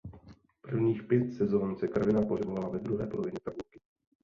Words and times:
Prvních 0.61 1.03
pět 1.03 1.33
sezon 1.33 1.75
se 1.77 1.87
Karviná 1.87 2.21
pohybovala 2.21 2.69
ve 2.69 2.79
druhé 2.79 3.07
polovině 3.07 3.39
tabulky. 3.43 3.79